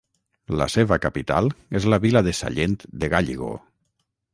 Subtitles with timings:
[0.61, 1.51] La seva capital
[1.81, 3.57] és la vila de Sallent de Gállego.